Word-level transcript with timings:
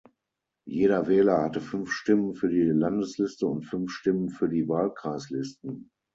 Jeder 0.67 1.05
Wähler 1.07 1.43
hatte 1.43 1.61
fünf 1.61 1.91
Stimmen 1.91 2.33
für 2.33 2.49
die 2.49 2.63
Landesliste 2.63 3.45
und 3.45 3.67
fünf 3.67 3.91
Stimmen 3.91 4.29
für 4.31 4.49
die 4.49 4.67
Wahlkreislisten. 4.67 5.91